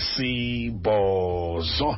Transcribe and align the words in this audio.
sibhozo. 0.00 1.96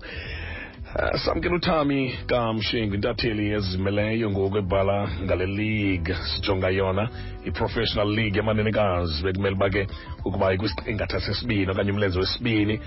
Uh, 0.93 1.17
samkela 1.25 1.57
uthami 1.57 2.15
kamshingi 2.27 2.95
intatheli 2.95 3.53
ezimeleyo 3.53 4.31
ngoku 4.31 4.59
ebhala 4.59 5.09
ngale 5.25 5.47
league 5.47 6.15
sijonga 6.15 6.69
yona 6.69 7.09
i-professional 7.45 8.09
league 8.09 8.39
emanenekazi 8.39 9.23
bekumele 9.25 9.57
uba 9.57 9.71
ke 9.71 9.87
ukuba 10.25 10.53
ikwisiqingatha 10.55 11.21
sesibini 11.21 11.71
okanye 11.71 11.93
umlenze 11.93 12.19
wesibini 12.19 12.81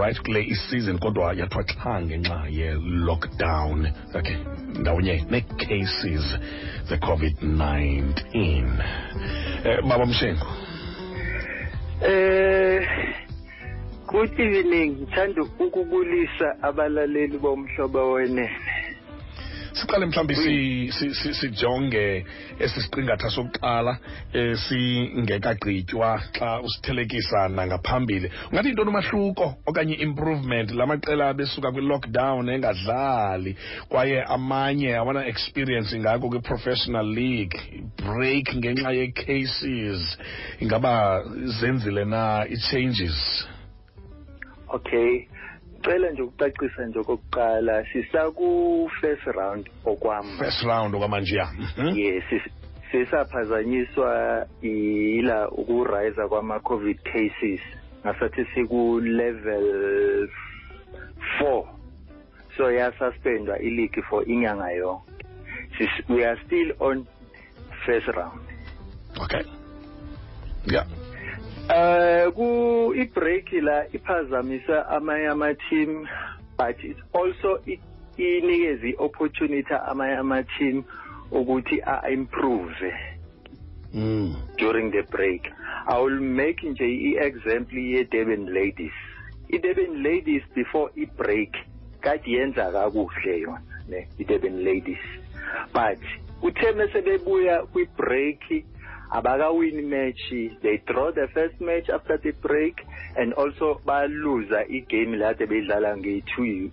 right 0.00 0.18
kule 0.22 0.42
isizini 0.44 0.98
kodwa 0.98 1.24
yathiwa 1.24 1.40
yathwaxha 1.40 2.02
ngenxa 2.02 2.38
ye-lockdown. 2.58 3.92
Okay 4.14 4.36
ndawonye 4.80 5.24
nee-cases 5.30 6.24
ze-covid-19 6.88 8.34
eh 9.64 9.82
baba 9.88 10.06
mshengu 10.06 10.46
Eh 12.02 12.73
Good 14.14 14.38
evening 14.38 14.90
ngithanda 14.96 15.42
ukukulisa 15.42 16.48
abalaleli 16.62 17.38
bomhlobo 17.38 18.12
wenene. 18.12 18.50
Siqale 19.72 20.06
mhlawumbi 20.06 20.34
si- 20.34 20.92
si- 20.92 21.14
si- 21.14 21.34
sijonge 21.34 22.24
esi 22.64 22.80
siqingatha 22.84 23.28
sokuqala 23.36 23.92
esingekagqitywa 24.32 26.10
xa 26.36 26.60
usithelekisa 26.66 27.48
nangaphambili. 27.48 28.30
Ungathi 28.50 28.68
yintoni 28.68 28.90
umahluko 28.90 29.46
okanye 29.66 29.94
improvement 30.06 30.70
la 30.78 30.86
maqela 30.86 31.28
abesuka 31.28 31.72
kwi-lockdown 31.74 32.48
engadlali 32.54 33.56
kwaye 33.88 34.22
amanye 34.22 34.94
awana 34.96 35.26
experience 35.26 35.90
ngako 35.98 36.28
kwi-professional 36.30 37.06
league 37.20 37.56
break 38.06 38.54
ngenxa 38.56 38.90
ye-cases 38.98 40.18
ingaba 40.60 41.22
zenzile 41.58 42.04
na 42.04 42.46
i-changes 42.54 43.46
okay. 44.74 45.26
Cela 45.84 46.10
nje 46.10 46.22
ukucacisa 46.22 46.86
nje 46.86 46.98
okokuqala 46.98 47.84
sisaku 47.92 48.90
first 49.00 49.22
round 49.26 49.70
okwam. 49.84 50.38
First 50.38 50.62
round 50.62 50.94
okwamanje 50.94 51.36
ya. 51.36 51.46
Mhm. 51.58 51.98
yes 51.98 52.24
sis- 52.30 52.50
sisaphazanyiswa 52.92 54.46
ila 54.62 55.48
ukurayisa 55.50 56.28
kwama 56.28 56.60
covid 56.60 56.98
cases 57.02 57.60
ngasathi 58.06 58.44
siku 58.54 59.00
level 59.00 60.28
4 61.40 61.64
so 62.56 62.70
yasuspendwa 62.72 63.58
ileague 63.58 64.02
for 64.02 64.28
inyanga 64.30 64.70
yonke. 64.70 65.12
Sis- 65.78 66.08
we 66.08 66.24
are 66.26 66.40
still 66.46 66.72
on 66.80 67.06
first 67.86 68.06
round. 68.06 68.40
Okay. 69.24 69.42
Yeah. 70.66 70.86
Eh 71.68 72.28
ku 72.36 72.92
i-break 72.92 73.52
la 73.64 73.84
iphazamisa 73.92 74.84
amanye 74.88 75.28
ama-team 75.32 76.04
but 76.58 76.76
it 76.84 76.96
also 77.14 77.58
i- 77.66 77.80
inikeza 78.18 78.86
i-opportunity 78.92 79.74
amanye 79.88 80.16
ama-team 80.20 80.84
ukuthi 81.32 81.80
a-improve 81.82 82.92
mm. 83.94 84.34
during 84.58 84.90
the 84.92 85.02
break. 85.10 85.48
I 85.88 85.98
will 86.02 86.20
make 86.20 86.62
nje 86.62 86.84
i-example 86.84 87.78
ye-durban 87.78 88.52
ladies. 88.54 88.92
I-durban 89.48 90.02
ladies 90.02 90.42
before 90.54 90.90
i-break 90.96 91.52
kade 92.00 92.30
yenza 92.30 92.72
kakuhle 92.72 93.40
yona 93.40 93.62
ne 93.88 94.06
i-durban 94.18 94.64
ladies. 94.64 95.00
But 95.72 95.98
uthe 96.42 96.72
mesebebuya 96.72 97.62
kwi-break 97.72 98.64
abakawini 99.14 99.82
match 99.82 100.22
they 100.62 100.82
draw 100.86 101.12
the 101.12 101.28
first 101.32 101.60
match 101.60 101.88
after 101.88 102.16
the 102.18 102.32
break 102.32 102.74
and 103.16 103.32
also 103.34 103.80
baluza 103.86 104.60
igame 104.68 105.16
lade 105.22 105.46
beyidlala 105.50 105.96
nge-two 105.96 106.70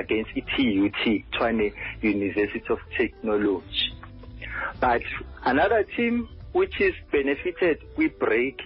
against 0.00 0.30
i-tut 0.36 1.22
tshwane 1.32 1.72
university 2.02 2.66
of 2.70 2.80
technology. 2.98 3.92
But 4.80 5.02
another 5.44 5.84
team 5.96 6.28
which 6.52 6.80
is 6.80 6.94
benefited 7.12 7.78
kwi-break 7.94 8.60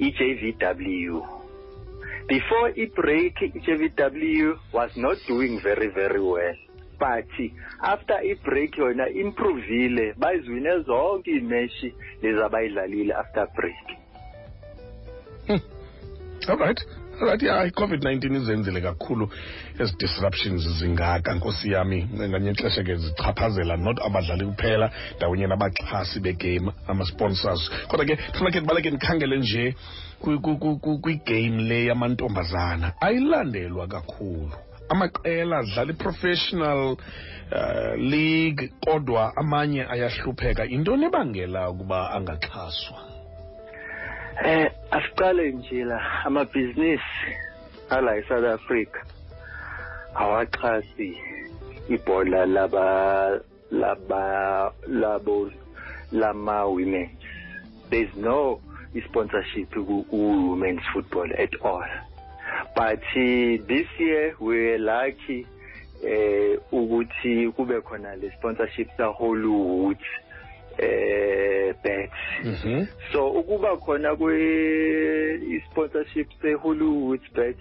i-jvw 0.00 1.22
before 2.28 2.68
i-break 2.82 3.34
i-jvw 3.42 4.58
was 4.72 4.90
not 4.96 5.16
doing 5.26 5.58
very 5.60 5.88
very 5.88 6.20
well 6.20 6.56
but 7.02 7.28
after 7.82 8.16
i-break 8.30 8.78
yona 8.78 9.08
improvile 9.08 10.14
bayizwine 10.18 10.78
zonke 10.86 11.30
iimeshi 11.30 11.94
lezi 12.22 12.42
abayidlalile 12.42 13.14
after 13.14 13.46
break. 13.56 13.86
All 16.48 16.56
right. 16.58 16.80
Alright 17.20 17.42
ya 17.42 17.64
i-covid-19 17.64 18.36
izenzile 18.36 18.80
kakhulu 18.80 19.28
ezi 19.80 19.96
disruptions 19.98 20.68
zingaka 20.78 21.34
nkosi 21.34 21.72
yami. 21.72 22.08
Nganye 22.14 22.50
ixesha 22.50 22.82
ke 22.84 22.94
zichaphazela 22.96 23.76
not 23.76 24.00
abadlali 24.06 24.44
kuphela 24.46 24.90
ndawonye 25.16 25.46
nabaxhasi 25.46 26.20
begame 26.20 26.72
ama-sponsors. 26.88 27.70
Kodwa 27.88 28.06
ke 28.06 28.14
ndifuna 28.28 28.50
ke 28.50 28.60
ndibaleke 28.60 28.90
ndikhangele 28.90 29.36
nje 29.36 29.74
kwi- 30.20 30.38
kwi- 30.38 30.56
kwi- 30.56 30.76
kwi- 30.80 30.98
kwigame 30.98 31.62
le 31.62 31.84
yamantombazana. 31.84 32.92
Ayilandelwa 33.00 33.86
kakhulu 33.86 34.50
amaqela 34.88 35.58
adlala 35.58 35.92
i-professional 35.92 36.96
uh, 37.52 37.94
league 37.96 38.72
kodwa 38.86 39.32
amanye 39.36 39.86
ayahlupheka. 39.90 40.64
Yintoni 40.64 41.04
ebangela 41.04 41.70
ukuba 41.70 42.10
angaxhaswa? 42.10 42.98
Eh 44.44 44.70
asiqale 44.90 45.52
nje 45.52 45.84
la 45.84 46.24
amabhizinisi 46.24 47.36
ala 47.90 48.16
eSouth 48.16 48.44
Africa 48.44 48.98
awaxhasi 50.14 51.16
ibhola 51.88 52.46
laba 52.46 53.40
laba 53.70 54.72
labo 54.88 55.50
lama 56.12 56.68
women 56.68 57.10
there's 57.90 58.14
no 58.16 58.60
sponsorship 59.08 59.72
ku 59.72 60.04
women's 60.10 60.82
football 60.92 61.28
at 61.38 61.54
all. 61.62 61.84
But 62.76 63.02
uh, 63.16 63.66
this 63.66 63.86
year 63.98 64.34
we're 64.40 64.78
lucky 64.78 65.46
eh 66.04 66.58
ukuthi 66.72 67.52
kube 67.52 67.80
khona 67.80 68.16
le 68.16 68.30
sponsorship 68.38 68.88
sa 68.96 69.12
Hollywood 69.12 69.98
eh 70.78 71.74
bet 71.82 72.10
mhm 72.44 72.86
so 73.12 73.30
ukuba 73.30 73.76
khona 73.76 74.16
kwe 74.16 75.60
sponsorship 75.70 76.28
se 76.42 76.54
Hollywood 76.54 77.20
bet 77.34 77.56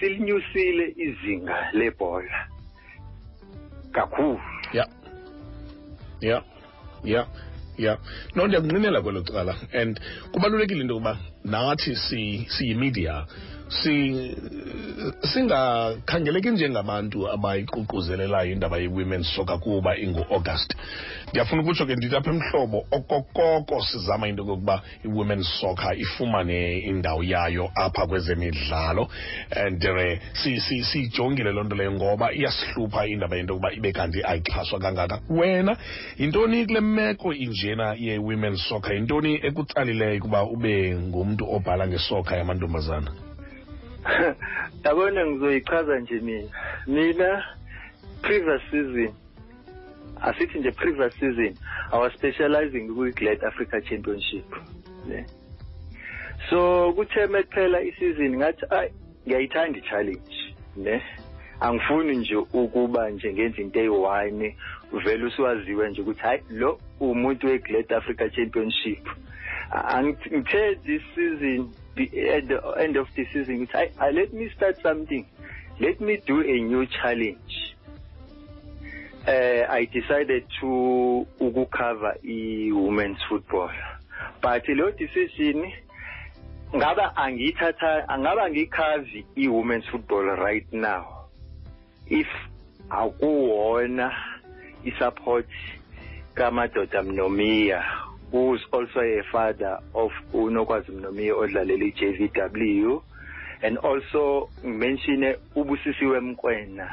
silinyusile 0.00 0.94
izinga 0.96 1.70
lebhola. 1.72 2.48
Kakhulu. 3.92 4.40
Ya 4.72 4.88
ya 6.20 6.42
ya 7.04 7.26
ya 7.78 7.98
no 8.34 8.46
ndiyakunqinela 8.46 9.02
kwelo 9.02 9.22
cala. 9.22 9.56
And 9.72 10.00
kubalulekile 10.32 10.80
into 10.80 10.94
yokuba 10.94 11.18
nathi 11.44 11.96
si 11.96 12.46
siyimedia 12.48 13.26
si 13.28 13.61
singakhangeleki 15.32 16.50
njengabantu 16.50 17.28
abayiququzelelayo 17.30 18.52
indaba 18.52 18.78
ye-women's 18.78 19.34
soccer 19.34 19.58
kuba 19.58 19.96
ingu-august. 19.96 20.74
Ndiyafuna 21.30 21.62
ukutsho 21.62 21.86
ke 21.86 21.96
ndithi 21.96 22.16
apha 22.16 22.30
emhlobo 22.30 22.84
okokoko 22.90 23.82
sizama 23.82 24.28
into 24.28 24.42
yokokuba 24.42 24.82
i-women's 25.04 25.60
soccer 25.60 25.94
ifumane 25.98 26.78
indawo 26.78 27.22
yayo 27.22 27.70
apha 27.74 28.06
kwezemidlalo. 28.06 29.08
And 29.56 29.82
si- 30.34 30.60
siyijongile 30.60 31.52
loo 31.52 31.64
nto 31.64 31.76
leyo 31.76 31.92
ngoba 31.92 32.32
iyasihlupha 32.32 33.06
indaba 33.06 33.36
yento 33.36 33.52
yokuba 33.52 33.72
ibe 33.72 33.92
kanti 33.92 34.22
ayixhaswa 34.24 34.78
kangaka. 34.78 35.20
Wena 35.28 35.76
yintoni 36.18 36.66
kule 36.66 36.80
meko 36.80 37.32
injena 37.34 37.94
ye-women's 37.98 38.68
soccer? 38.68 38.94
Yintoni 38.94 39.40
ekutsalileyo 39.46 40.18
ukuba 40.18 40.42
ube 40.44 40.94
ngumntu 40.96 41.44
obhala 41.54 41.86
ngesoccer 41.88 42.38
yamantombazana? 42.38 43.31
yabona 44.84 45.26
ngizoyichaza 45.26 45.98
nje 45.98 46.20
mina. 46.20 46.48
Mina 46.86 47.44
previous 48.22 48.62
season 48.70 49.14
asithi 50.22 50.58
nje 50.58 50.70
previous 50.70 51.14
season 51.14 51.56
i 51.92 51.98
was 51.98 52.12
specializing 52.12 52.88
kwi-glad 52.88 53.44
africa 53.44 53.80
championship. 53.88 54.54
Ne? 55.06 55.26
So 56.50 56.92
kuthe 56.92 57.26
mekuphela 57.26 57.80
isizini 57.80 58.36
ngathi 58.36 58.66
ayi 58.70 58.90
ngiyayithanda 59.26 59.78
i-challenge. 59.78 60.54
Ne? 60.76 61.02
Angifuni 61.60 62.16
nje 62.16 62.36
ukuba 62.36 63.10
nje 63.10 63.32
ngenza 63.32 63.62
into 63.62 63.80
eyi-one 63.80 64.56
vele 65.04 65.24
usiwaziwe 65.24 65.90
nje 65.90 66.00
ukuthi 66.00 66.20
hayi 66.20 66.42
lo 66.50 66.78
umuntu 67.00 67.46
we-glad 67.46 67.92
africa 67.92 68.30
championship. 68.34 69.06
Angi- 69.06 69.18
ngithe 69.72 70.78
this 70.84 71.02
season 71.14 71.72
the- 71.96 72.30
at 72.30 72.48
the 72.48 72.60
end 72.78 72.96
of 72.96 73.08
the 73.14 73.24
season. 73.32 73.66
Ukuthi 73.66 73.72
hayi 73.72 73.90
ah, 73.98 74.10
let 74.10 74.32
me 74.32 74.48
start 74.56 74.76
something. 74.82 75.26
Let 75.80 76.00
me 76.00 76.16
do 76.26 76.40
a 76.42 76.60
new 76.60 76.86
challenge. 76.86 77.74
Uh, 79.26 79.64
I 79.70 79.86
decided 79.86 80.44
to 80.60 81.26
ukucover 81.40 82.16
i-women's 82.24 83.18
football. 83.28 83.70
But 84.42 84.64
leyo 84.64 84.90
decision 84.96 85.72
ngaba 86.74 87.16
angiyithatha 87.16 88.08
angaba 88.08 88.50
ngikhavi 88.50 89.24
i-women's 89.36 89.86
football 89.90 90.24
right 90.36 90.66
now. 90.72 91.28
If 92.08 92.28
akuwona 92.90 94.12
i-support 94.84 95.46
kamadoda 96.34 97.02
mnomiya 97.02 97.84
who's 98.32 98.60
also 98.72 99.00
a 99.00 99.22
father 99.32 99.78
of 99.94 100.12
unokwazi 100.32 100.92
mnomiya 100.92 101.36
odlalela 101.36 101.84
i-jvw 101.84 103.00
and 103.62 103.78
also 103.78 104.48
mention 104.64 105.34
ubusisiwe 105.54 106.20
mkwena 106.20 106.90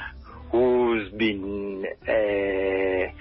who's 0.52 1.10
been 1.10 1.86
uh, 2.08 3.12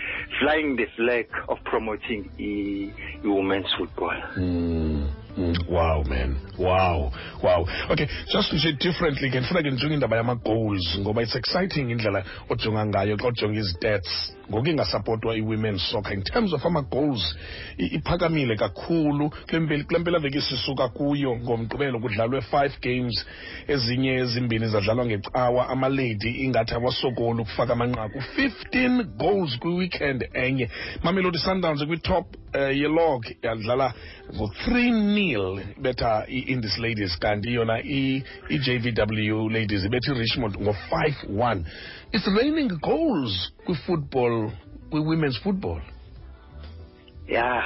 flying 0.41 0.77
the 0.77 0.87
flag 0.97 1.27
of 1.49 1.59
promoting 1.65 2.31
i-women's 2.39 3.73
football. 3.77 4.17
Mm, 4.37 5.07
mm, 5.39 5.55
wow 5.71 6.05
man. 6.05 6.37
Wow. 6.59 7.13
Wow. 7.43 7.67
Okay 7.91 8.09
just 8.33 8.51
to 8.51 8.59
say 8.59 8.73
differently 8.73 9.31
ke 9.31 9.41
ndifuna 9.41 9.63
ke 9.63 9.71
ndijonge 9.71 9.95
indaba 9.95 10.17
yama-goals 10.17 10.99
it's 11.23 11.37
exciting 11.37 11.91
indlela 11.91 12.25
ojonga 12.49 12.87
ngayo 12.87 13.17
xa 13.17 13.29
ujonga 13.29 13.61
izitstats 13.61 14.35
ngoku 14.51 14.67
ingasapotwa 14.69 15.37
i-women's 15.37 15.91
soccer. 15.91 16.15
In 16.15 16.23
terms 16.23 16.53
of 16.53 16.65
ama-goals 16.67 17.37
i- 17.79 17.87
iphakamile 17.97 18.57
kakhulu. 18.57 19.31
Kule 19.31 19.59
mpela- 19.61 19.85
kule 19.85 19.99
mpelaveki 19.99 20.41
sisuka 20.41 20.89
kuyo 20.89 21.37
ngomgqibelo 21.37 22.01
kudlalwe 22.01 22.41
five 22.41 22.73
games. 22.81 23.27
Ezinye 23.69 24.15
ezimbini 24.15 24.67
zadlalwa 24.69 25.07
ngecawa. 25.07 25.69
Amalady 25.69 26.31
ingathi 26.45 26.75
awasokoli 26.75 27.41
ukufaka 27.43 27.73
amanqaku. 27.73 28.19
15 28.37 29.05
goals 29.05 29.59
kwi-weekend 29.59 30.29
enye. 30.35 30.71
Mamelodi 31.03 31.39
sundowns 31.39 31.85
kwi-top 31.85 32.27
uh, 32.55 32.77
yelog 32.77 33.27
yadlala 33.43 33.95
ngo-3 35.37 35.55
nil 35.55 35.61
ibetha 35.79 36.25
i-indis 36.29 36.79
ladies 36.79 37.19
kanti 37.19 37.55
yona 37.55 37.81
i- 37.83 38.23
i-jvw 38.49 39.49
ladies 39.51 39.85
ibetha 39.85 40.13
i-richmond 40.15 40.57
ngo-5-1 40.57 41.65
it's 42.13 42.27
raining 42.27 42.69
goals 42.81 43.53
kwi-football 43.65 44.51
kwi-women's 44.91 45.39
football. 45.43 45.81
Yeah 47.29 47.63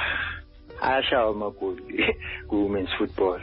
ashawa 0.81 1.31
amagoli 1.31 2.15
ku-women's 2.47 2.89
football. 2.97 3.39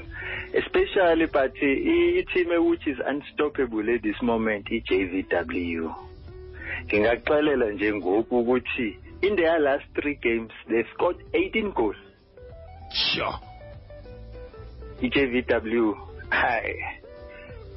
Especially 0.54 1.26
but 1.26 1.52
i- 1.62 2.18
i-team 2.18 2.68
which 2.68 2.86
is 2.86 2.98
unstoppable 3.08 3.94
at 3.94 4.02
this 4.02 4.22
moment 4.22 4.66
i-jvw 4.70 5.90
ngingakuxelela 6.86 7.70
nje 7.72 7.94
ngoku 7.94 8.38
ukuthi 8.38 8.96
in 9.22 9.36
their 9.36 9.58
last 9.60 9.84
three 9.94 10.14
games 10.14 10.50
they've 10.68 10.88
scored 10.94 11.16
18 11.32 11.72
goals. 11.72 11.96
Sure 12.92 13.34
i-jvw 15.02 15.94
hi 16.30 16.74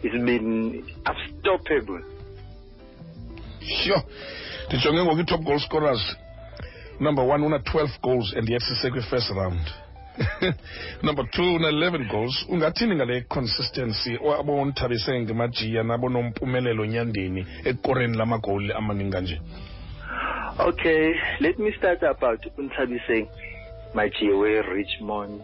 it's 0.03 0.25
been 0.25 0.83
unstoppable. 1.05 2.01
Sure. 3.59 4.03
Ndijonge 4.67 5.03
ngoku 5.03 5.19
i-top 5.19 5.41
goal 5.41 5.59
scorers 5.59 6.15
number 6.99 7.23
one 7.23 7.45
una-12 7.45 8.01
goals 8.01 8.33
and 8.37 8.49
yet 8.49 8.61
sisekwi-first 8.61 9.29
round. 9.29 9.61
Number 11.03 11.23
two 11.31 11.55
una-11 11.55 12.11
goals. 12.11 12.45
Ungathini 12.49 12.95
ngale 12.95 13.21
consistency? 13.21 14.17
Abonthabise 14.39 15.21
ngemajiya 15.21 15.83
nabonompumelelo 15.83 16.85
nyandeni 16.85 17.45
ekoreni 17.65 18.17
lamagoli 18.17 18.73
amaningi 18.73 19.11
kanje. 19.11 19.41
Okay, 20.59 21.13
let 21.39 21.57
me 21.59 21.71
start 21.77 22.03
about 22.03 22.45
Unthabiseng 22.57 23.27
Majiwe 23.95 24.61
Richmond 24.61 25.41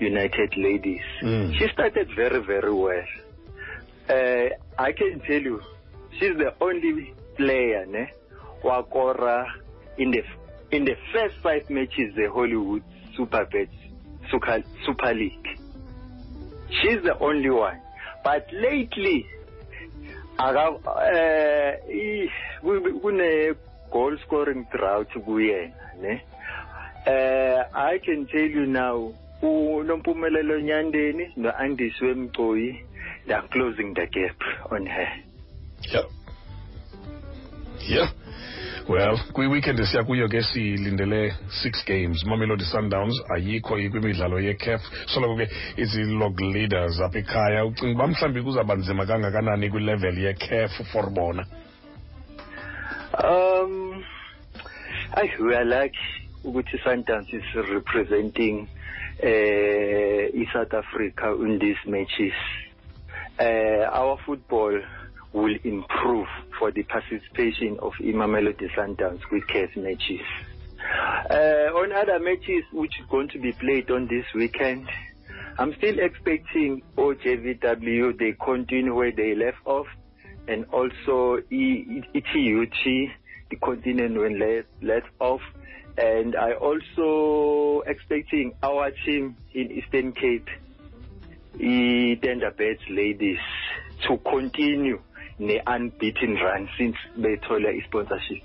United 0.00 0.56
Ladies. 0.56 1.02
Mm. 1.22 1.54
She 1.58 1.68
started 1.72 2.08
very, 2.16 2.40
very 2.44 2.72
well. 2.72 3.04
Uh, 4.08 4.48
I 4.78 4.92
can 4.92 5.20
tell 5.20 5.40
you, 5.40 5.62
she's 6.18 6.36
the 6.36 6.52
only 6.60 7.14
player, 7.36 7.86
ne, 7.86 8.10
wakora 8.62 9.46
in 9.98 10.10
the 10.10 10.22
in 10.70 10.84
the 10.84 10.96
first 11.12 11.36
five 11.42 11.68
matches 11.70 12.14
the 12.16 12.28
Hollywood 12.30 12.82
Super 13.16 13.46
Super, 14.30 14.62
Super 14.84 15.14
League. 15.14 15.48
She's 16.82 17.02
the 17.02 17.16
only 17.20 17.50
one. 17.50 17.80
But 18.24 18.46
lately, 18.52 19.26
ku- 22.62 23.00
kune 23.00 23.54
goal 23.92 24.16
scoring 24.26 24.66
drought 24.72 25.08
kuyena 25.26 25.72
ne 26.00 26.22
eh 27.06 27.62
i 27.74 27.98
can 27.98 28.26
tell 28.26 28.48
you 28.56 28.66
now 28.66 29.12
unompumelelo 29.44 30.60
nyandeni 30.60 31.32
no-andiswe 31.36 32.14
mcoyi 32.14 32.84
they're 33.26 33.48
closing 33.48 33.94
the 33.94 34.06
gap 34.06 34.36
on 34.70 34.86
her. 34.86 35.08
Yeah 35.92 36.04
yeah 37.88 38.08
well 38.88 39.18
kwi-weekend 39.32 39.80
esiya 39.80 40.04
kuyo 40.04 40.28
ke 40.28 40.42
silindele 40.42 41.34
six 41.62 41.84
games. 41.84 42.24
Mamelodi 42.26 42.64
sundowns 42.64 43.22
ayikho 43.34 43.76
kwimidlalo 43.90 44.40
yecaf. 44.40 44.80
Soloko 45.06 45.36
ke 45.36 45.48
izilog 45.76 46.40
leaders 46.40 47.00
apha 47.00 47.18
ekhaya 47.18 47.64
ucinga 47.64 47.94
uba 47.94 48.06
mhlawumbi 48.06 48.42
kuzawuba 48.42 48.74
nzima 48.74 49.06
kangakanani 49.06 49.70
kwilevel 49.70 50.18
yecaf 50.18 50.70
for 50.92 51.10
bona? 51.10 51.46
Um 53.24 54.04
ay 55.16 55.28
we 55.40 55.56
are 55.56 55.64
lucky 55.64 55.98
ukuthi 56.44 56.78
Sundowns 56.84 57.32
is 57.32 57.44
representing 57.54 58.68
uh, 59.22 60.52
South 60.52 60.72
Africa 60.72 61.32
in 61.40 61.58
these 61.58 61.76
matches 61.86 62.32
uh, 63.38 63.88
our 63.92 64.18
football 64.24 64.80
will 65.32 65.56
improve 65.64 66.28
for 66.58 66.70
the 66.70 66.82
participation 66.84 67.76
of 67.80 67.92
Imamelodi 68.00 68.68
Sundowns 68.76 69.20
with 69.32 69.42
CAF 69.48 69.76
matches. 69.76 70.20
Uh, 71.30 71.74
on 71.74 71.92
other 71.92 72.20
matches 72.20 72.62
which 72.72 72.92
is 73.00 73.06
going 73.10 73.28
to 73.30 73.40
be 73.40 73.52
played 73.52 73.90
on 73.90 74.06
this 74.06 74.24
weekend, 74.34 74.88
I'm 75.58 75.74
still 75.78 75.98
expecting 75.98 76.82
OJVW, 76.96 78.18
they 78.18 78.36
continue 78.44 78.94
where 78.94 79.12
they 79.12 79.34
left 79.34 79.58
off, 79.64 79.86
and 80.46 80.64
also 80.66 81.38
ETUT, 81.50 83.10
the 83.50 83.56
continent 83.62 84.18
when 84.18 84.38
let, 84.38 84.66
let 84.82 85.02
off. 85.20 85.40
And 85.96 86.34
I 86.34 86.52
also 86.54 87.82
expecting 87.86 88.52
our 88.62 88.90
team 89.04 89.36
in 89.54 89.70
Eastern 89.70 90.12
Cape, 90.12 90.48
the 91.56 92.16
Tenderbeds 92.22 92.82
ladies, 92.90 93.38
to 94.08 94.18
continue 94.18 95.00
the 95.38 95.60
unbeaten 95.66 96.34
run 96.34 96.68
since 96.78 96.96
bethola 97.18 97.70
i-sponsorship. 97.70 98.42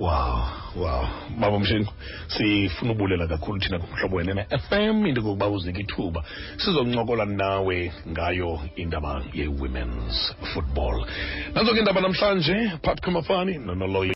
wow 0.00 0.52
wow. 0.76 1.08
Baba 1.40 1.58
mshini 1.58 1.88
sifuna 2.26 2.92
ubulela 2.92 3.26
kakhulu 3.26 3.60
thina 3.60 3.78
kumhlobo 3.78 4.16
wenene 4.16 4.46
fm 4.68 5.06
into 5.06 5.22
kokuba 5.22 5.48
uzike 5.48 5.80
ithuba 5.80 6.24
sizoncokola 6.56 7.24
nawe 7.24 7.92
ngayo 8.08 8.60
indaba 8.76 9.24
ye-women's 9.32 10.34
football. 10.54 11.06
Nazo 11.54 11.72
ke 11.72 11.78
indaba 11.78 12.00
namhlanje 12.00 12.72
pat 12.82 13.00
kamafani 13.00 13.58
nonoloyi 13.58 14.04